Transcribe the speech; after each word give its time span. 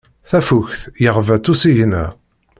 Tafukt 0.29 0.79
yeɣba-tt 1.03 1.51
usigna. 1.51 2.05